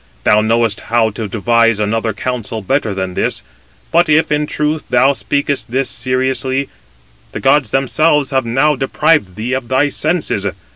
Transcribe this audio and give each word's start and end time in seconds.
Thou 0.23 0.41
knowest 0.41 0.79
how 0.89 1.11
to 1.11 1.27
devise 1.27 1.79
another 1.79 2.11
counsel 2.11 2.63
better 2.63 2.95
than 2.95 3.13
this; 3.13 3.43
but 3.91 4.09
if, 4.09 4.31
in 4.31 4.47
truth, 4.47 4.83
thou 4.89 5.13
speakest 5.13 5.69
this 5.69 5.91
seriously, 5.91 6.69
the 7.33 7.39
gods 7.39 7.69
themselves 7.69 8.31
have 8.31 8.43
now 8.43 8.75
deprived 8.75 9.35
thee 9.35 9.53
of 9.53 9.67
thy 9.67 9.89
senses. 9.89 10.47